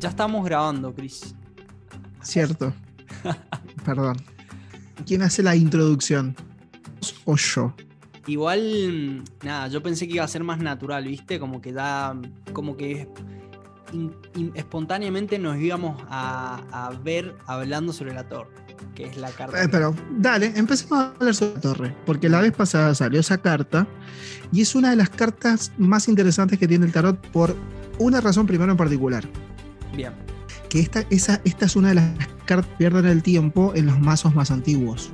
[0.00, 1.34] Ya estamos grabando, Chris.
[2.22, 2.72] Cierto.
[3.84, 4.16] Perdón.
[5.06, 6.36] ¿Quién hace la introducción?
[7.24, 7.74] ¿O yo?
[8.26, 11.40] Igual, nada, yo pensé que iba a ser más natural, ¿viste?
[11.40, 12.14] Como que da.
[12.52, 13.08] Como que
[13.92, 18.50] in- in- espontáneamente nos íbamos a, a ver hablando sobre la torre,
[18.94, 19.62] que es la carta.
[19.62, 21.96] Eh, pero dale, empecemos a hablar sobre la torre.
[22.04, 23.86] Porque la vez pasada salió esa carta
[24.52, 27.56] y es una de las cartas más interesantes que tiene el tarot por
[27.98, 29.26] una razón primero en particular.
[29.98, 30.12] Bien.
[30.70, 32.10] que esta, esa, esta es una de las
[32.46, 35.10] cartas que pierden el tiempo en los mazos más antiguos.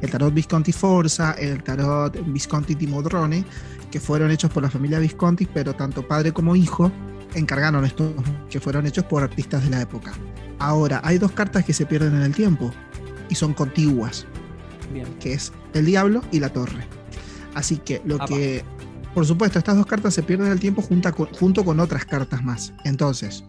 [0.00, 3.44] El tarot Visconti Forza, el tarot Visconti Timodrone,
[3.90, 6.90] que fueron hechos por la familia Visconti, pero tanto padre como hijo
[7.34, 8.12] encargaron estos,
[8.50, 10.12] que fueron hechos por artistas de la época.
[10.58, 12.72] Ahora, hay dos cartas que se pierden en el tiempo
[13.28, 14.26] y son contiguas,
[14.92, 15.06] Bien.
[15.20, 16.84] que es el diablo y la torre.
[17.54, 18.26] Así que lo Apa.
[18.28, 18.64] que,
[19.14, 22.04] por supuesto, estas dos cartas se pierden en el tiempo junta con- junto con otras
[22.06, 22.72] cartas más.
[22.84, 23.44] Entonces,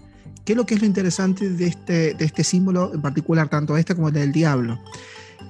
[0.48, 3.76] ¿qué es lo que es lo interesante de este, de este símbolo en particular, tanto
[3.76, 4.80] este como el del diablo?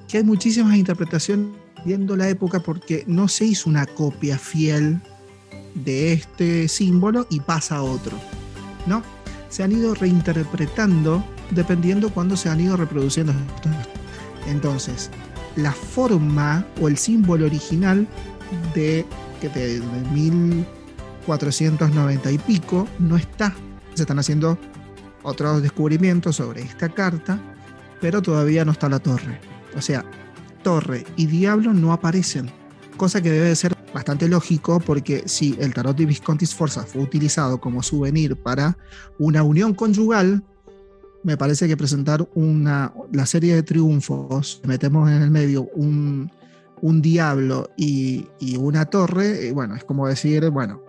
[0.08, 5.00] Que hay muchísimas interpretaciones viendo la época porque no se hizo una copia fiel
[5.76, 8.18] de este símbolo y pasa a otro,
[8.88, 9.04] ¿no?
[9.50, 13.34] Se han ido reinterpretando dependiendo cuándo se han ido reproduciendo.
[14.48, 15.12] Entonces,
[15.56, 18.08] la forma o el símbolo original
[18.74, 19.06] de,
[19.44, 19.82] de, de
[20.12, 23.54] 1490 y pico no está.
[23.94, 24.58] Se están haciendo
[25.28, 27.40] otros descubrimientos sobre esta carta,
[28.00, 29.40] pero todavía no está la torre.
[29.76, 30.06] O sea,
[30.64, 32.50] torre y diablo no aparecen,
[32.96, 37.02] cosa que debe de ser bastante lógico porque si el tarot de Visconti Sforza fue
[37.02, 38.78] utilizado como souvenir para
[39.20, 40.44] una unión conyugal,
[41.24, 46.32] me parece que presentar una, la serie de triunfos, metemos en el medio un,
[46.82, 50.87] un diablo y, y una torre, eh, bueno, es como decir, bueno,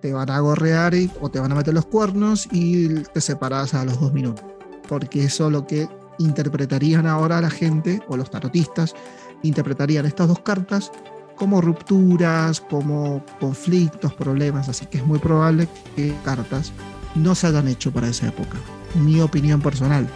[0.00, 3.74] te van a gorrear y- o te van a meter los cuernos y te separas
[3.74, 4.44] a los dos minutos.
[4.88, 5.88] Porque eso es lo que
[6.18, 8.94] interpretarían ahora la gente o los tarotistas,
[9.42, 10.90] interpretarían estas dos cartas
[11.36, 16.72] como rupturas, como conflictos, problemas, así que es muy probable que cartas
[17.14, 18.58] no se hayan hecho para esa época.
[18.94, 20.06] Mi opinión personal.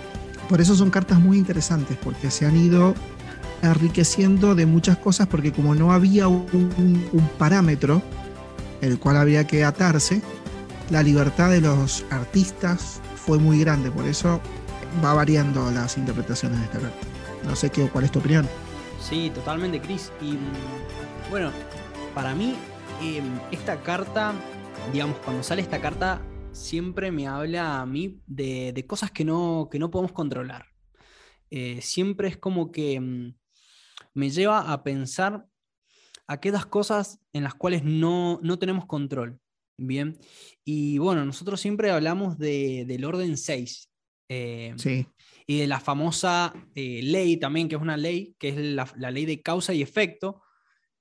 [0.48, 2.94] Por eso son cartas muy interesantes, porque se han ido
[3.62, 6.48] enriqueciendo de muchas cosas, porque como no había un,
[7.12, 8.02] un parámetro
[8.80, 10.22] el cual había que atarse,
[10.90, 14.40] la libertad de los artistas fue muy grande, por eso
[15.02, 17.06] va variando las interpretaciones de esta carta.
[17.44, 18.48] No sé qué, cuál es tu opinión.
[19.00, 20.12] Sí, totalmente, Chris.
[20.20, 21.50] Y mm, bueno,
[22.14, 22.54] para mí,
[23.02, 24.32] eh, esta carta,
[24.92, 29.68] digamos, cuando sale esta carta, siempre me habla a mí de, de cosas que no,
[29.70, 30.66] que no podemos controlar.
[31.50, 33.34] Eh, siempre es como que mm,
[34.14, 35.46] me lleva a pensar
[36.26, 39.38] aquellas cosas en las cuales no, no tenemos control.
[39.76, 40.16] Bien.
[40.64, 43.90] Y bueno, nosotros siempre hablamos de- del orden 6.
[44.30, 45.06] eh, Sí,
[45.46, 49.10] y de la famosa eh, ley también, que es una ley, que es la, la
[49.10, 50.42] ley de causa y efecto,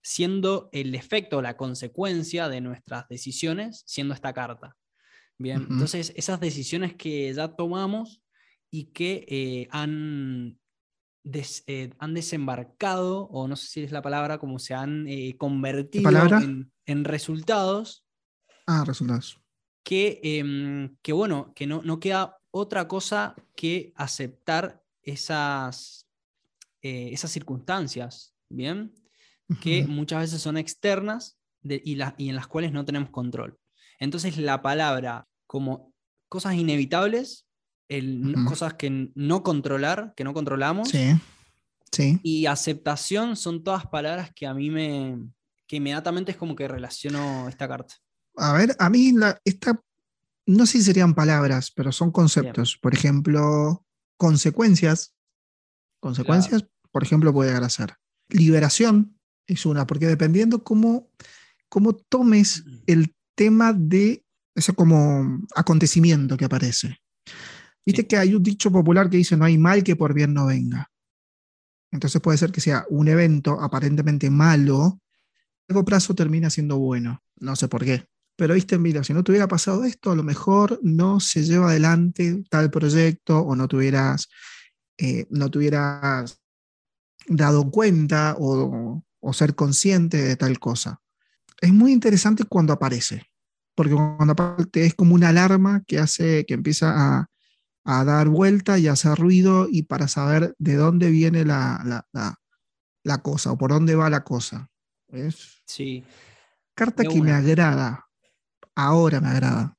[0.01, 4.75] siendo el efecto, la consecuencia de nuestras decisiones, siendo esta carta.
[5.39, 8.21] Bien, entonces esas decisiones que ya tomamos
[8.69, 10.59] y que eh, han,
[11.23, 15.35] des- eh, han desembarcado, o no sé si es la palabra, como se han eh,
[15.37, 16.03] convertido
[16.41, 18.05] en, en resultados
[18.67, 19.39] ah, resultados.
[19.83, 26.07] que, em, que bueno, que no, no queda otra cosa que aceptar esas,
[26.81, 28.93] eh, esas circunstancias, ¿bien?
[29.61, 33.59] Que muchas veces son externas de- y, la- y en las cuales no tenemos control.
[33.99, 35.93] Entonces la palabra como
[36.27, 37.45] cosas inevitables,
[37.89, 41.15] el, cosas que no controlar, que no controlamos, Sí,
[41.91, 42.19] sí.
[42.23, 45.19] y aceptación son todas palabras que a mí me,
[45.67, 47.95] que inmediatamente es como que relaciono esta carta.
[48.35, 49.81] A ver, a mí la, esta,
[50.45, 52.77] no sé si serían palabras, pero son conceptos.
[52.77, 53.85] Por ejemplo,
[54.17, 55.15] consecuencias.
[55.99, 57.95] Consecuencias, por ejemplo, puede llegar a ser.
[58.29, 61.09] Liberación es una, porque dependiendo cómo,
[61.69, 64.25] cómo tomes el tema de
[64.55, 66.99] ese como acontecimiento que aparece.
[67.85, 70.45] Viste que hay un dicho popular que dice no hay mal que por bien no
[70.47, 70.89] venga.
[71.91, 74.99] Entonces puede ser que sea un evento aparentemente malo,
[75.69, 77.23] a largo plazo termina siendo bueno.
[77.37, 78.05] No sé por qué.
[78.35, 81.69] Pero viste, mira, si no te hubiera pasado esto, a lo mejor no se lleva
[81.69, 84.27] adelante tal proyecto o no tuvieras,
[84.97, 86.41] eh, no tuvieras
[87.27, 90.99] dado cuenta o, o ser consciente de tal cosa.
[91.61, 93.27] Es muy interesante cuando aparece,
[93.75, 97.29] porque cuando aparece es como una alarma que hace, que empieza a,
[97.85, 102.07] a dar vuelta y a hacer ruido y para saber de dónde viene la, la,
[102.13, 102.39] la-
[103.05, 104.69] la cosa o por dónde va la cosa.
[105.09, 106.03] Es Sí.
[106.73, 108.05] carta que me agrada.
[108.75, 109.77] Ahora me agrada.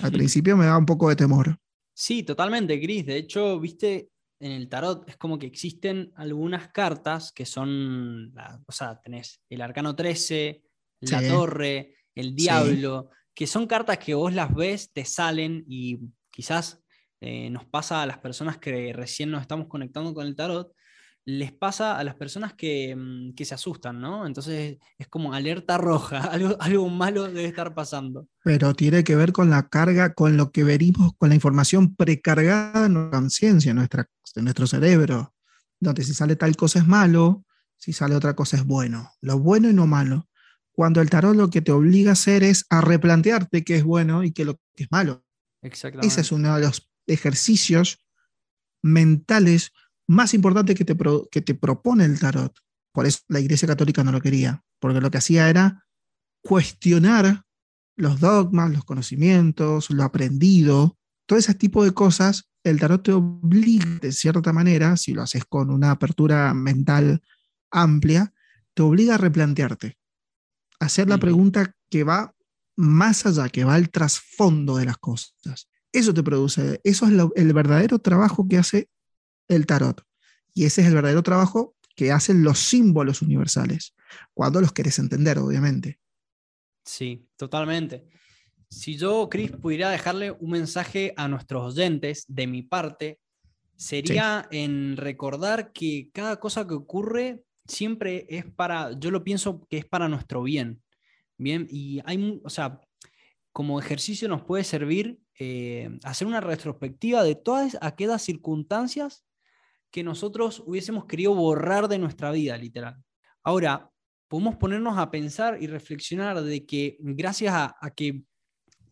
[0.00, 1.58] Al principio me da un poco de temor.
[1.94, 3.04] Sí, totalmente, Gris.
[3.04, 4.10] De hecho, viste,
[4.40, 8.32] en el tarot es como que existen algunas cartas que son,
[8.66, 10.62] o sea, tenés el arcano 13,
[11.00, 15.98] la torre, el diablo, que son cartas que vos las ves, te salen y
[16.30, 16.81] quizás
[17.24, 20.72] eh, nos pasa a las personas que recién nos estamos conectando con el tarot,
[21.24, 24.26] les pasa a las personas que, mm, que, se asustan, ¿no?
[24.26, 28.26] Entonces es como alerta roja, algo, algo malo debe estar pasando.
[28.42, 32.86] Pero tiene que ver con la carga, con lo que venimos, con la información precargada
[32.86, 35.32] en nuestra conciencia, en, nuestra, en nuestro cerebro,
[35.78, 37.44] donde si sale tal cosa es malo,
[37.76, 40.28] si sale otra cosa es bueno, lo bueno y no malo.
[40.72, 44.24] Cuando el tarot lo que te obliga a hacer es a replantearte qué es bueno
[44.24, 45.22] y qué lo que es malo.
[45.60, 46.08] Exactamente.
[46.08, 48.04] Ese es uno de los ejercicios
[48.82, 49.72] mentales
[50.06, 50.96] más importante que te,
[51.30, 52.54] que te propone el tarot.
[52.92, 55.86] Por eso la Iglesia Católica no lo quería, porque lo que hacía era
[56.42, 57.44] cuestionar
[57.96, 62.48] los dogmas, los conocimientos, lo aprendido, todo ese tipo de cosas.
[62.64, 67.22] El tarot te obliga, de cierta manera, si lo haces con una apertura mental
[67.70, 68.32] amplia,
[68.74, 69.98] te obliga a replantearte,
[70.80, 72.34] a hacer la pregunta que va
[72.76, 75.68] más allá, que va al trasfondo de las cosas.
[75.92, 78.88] Eso te produce, eso es el verdadero trabajo que hace
[79.48, 80.02] el tarot.
[80.54, 83.94] Y ese es el verdadero trabajo que hacen los símbolos universales,
[84.32, 85.98] cuando los querés entender, obviamente.
[86.84, 88.08] Sí, totalmente.
[88.70, 93.20] Si yo, Chris, pudiera dejarle un mensaje a nuestros oyentes de mi parte,
[93.76, 99.78] sería en recordar que cada cosa que ocurre siempre es para, yo lo pienso que
[99.78, 100.82] es para nuestro bien.
[101.36, 102.80] Bien, y hay, o sea,
[103.52, 109.24] como ejercicio nos puede servir eh, hacer una retrospectiva de todas aquellas circunstancias
[109.90, 112.96] que nosotros hubiésemos querido borrar de nuestra vida, literal.
[113.42, 113.90] Ahora,
[114.28, 118.22] podemos ponernos a pensar y reflexionar de que gracias a, que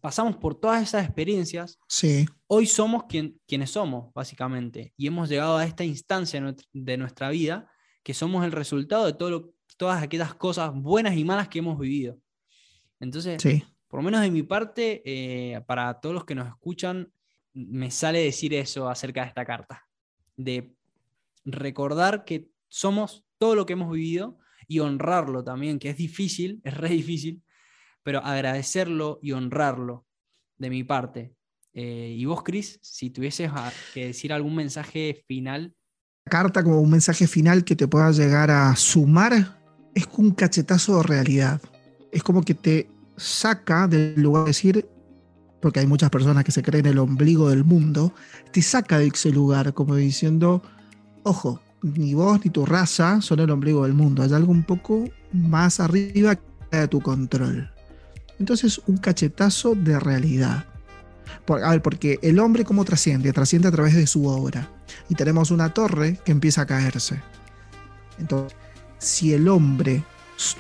[0.01, 2.27] pasamos por todas esas experiencias, sí.
[2.47, 6.43] hoy somos quien, quienes somos, básicamente, y hemos llegado a esta instancia
[6.73, 7.71] de nuestra vida,
[8.03, 12.19] que somos el resultado de todo todas aquellas cosas buenas y malas que hemos vivido.
[12.99, 13.43] Entonces,
[13.91, 17.13] por lo menos de mi parte, eh, para todos los que nos escuchan,
[17.53, 19.89] me sale decir eso acerca de esta carta,
[20.37, 20.73] de
[21.45, 24.39] recordar que somos todo lo que hemos vivido
[24.69, 27.43] y honrarlo también, que es difícil, es re difícil,
[28.05, 30.07] pero agradecerlo y honrarlo
[30.57, 31.35] de mi parte.
[31.73, 33.51] Eh, y vos, Cris, si tuvieses
[33.93, 35.75] que decir algún mensaje final.
[36.27, 39.59] Carta como un mensaje final que te pueda llegar a sumar
[39.97, 41.61] es un cachetazo de realidad.
[42.13, 42.89] Es como que te
[43.21, 44.89] saca del lugar de decir,
[45.61, 48.15] porque hay muchas personas que se creen el ombligo del mundo,
[48.51, 50.63] te saca de ese lugar como diciendo,
[51.23, 54.23] ojo, ni vos ni tu raza son el ombligo del mundo.
[54.23, 56.39] Hay algo un poco más arriba
[56.71, 57.71] de tu control.
[58.39, 60.65] Entonces, un cachetazo de realidad.
[61.47, 63.33] a ver, porque el hombre, ¿cómo trasciende?
[63.33, 64.71] Trasciende a través de su obra.
[65.09, 67.21] Y tenemos una torre que empieza a caerse.
[68.19, 68.57] Entonces,
[68.99, 70.05] si el hombre,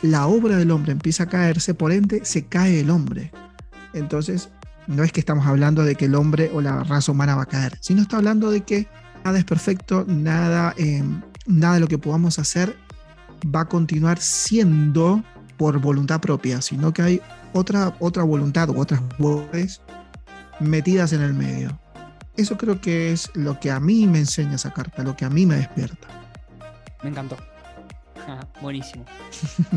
[0.02, 3.32] la obra del hombre empieza a caerse, por ende, se cae el hombre.
[3.92, 4.50] Entonces,
[4.86, 7.46] no es que estamos hablando de que el hombre o la raza humana va a
[7.46, 8.88] caer, sino está hablando de que
[9.24, 12.76] nada es perfecto, nada, em, nada de lo que podamos hacer
[13.54, 15.22] va a continuar siendo
[15.56, 17.22] por voluntad propia, sino que hay
[17.52, 19.80] otra, otra voluntad u otras voces
[20.58, 21.78] metidas en el medio.
[22.36, 25.30] Eso creo que es lo que a mí me enseña esa carta, lo que a
[25.30, 26.08] mí me despierta.
[27.02, 27.36] Me encantó.
[28.60, 29.04] Buenísimo.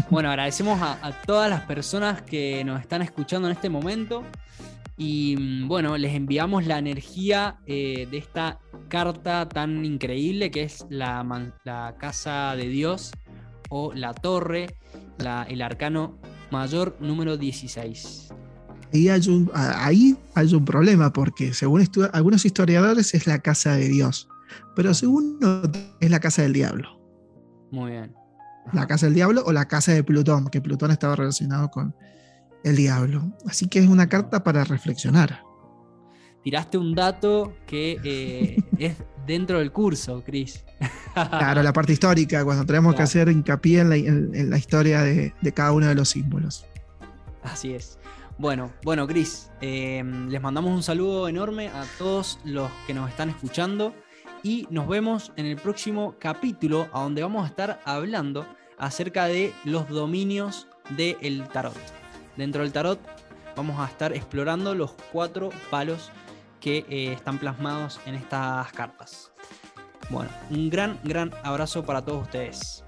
[0.10, 4.24] bueno, agradecemos a, a todas las personas que nos están escuchando en este momento.
[4.98, 8.60] Y mm, bueno, les enviamos la energía eh, de esta
[8.90, 11.26] carta tan increíble que es la,
[11.64, 13.12] la Casa de Dios
[13.70, 14.68] o la Torre,
[15.48, 16.20] el arcano
[16.52, 18.30] mayor número 16.
[18.94, 23.90] Ahí hay, un, ahí hay un problema porque según algunos historiadores es la Casa de
[23.90, 24.30] Dios,
[24.76, 25.40] pero según
[26.00, 27.00] es la Casa del Diablo.
[27.72, 28.14] Muy bien.
[28.72, 31.94] La Casa del Diablo o la Casa de Plutón, que Plutón estaba relacionado con,
[32.64, 33.32] el diablo.
[33.46, 35.44] Así que es una carta para reflexionar.
[36.44, 40.66] Tiraste un dato que eh, es dentro del curso, Cris.
[41.14, 45.88] claro, la parte histórica, cuando tenemos que hacer hincapié en la, historia de, cada uno
[45.88, 46.66] de los símbolos.
[47.44, 47.98] Así es.
[48.38, 53.30] Bueno, bueno, Cris, em, les mandamos un saludo enorme a todos los que nos están
[53.30, 53.94] escuchando
[54.44, 58.46] y nos vemos en el próximo capítulo, a donde vamos a estar hablando
[58.78, 61.74] acerca de los dominios del tarot.
[62.36, 63.00] Dentro del tarot
[63.56, 66.12] vamos a estar explorando los cuatro palos
[66.60, 69.32] que eh, están plasmados en estas cartas.
[70.10, 72.83] Bueno, un gran, gran abrazo para todos ustedes.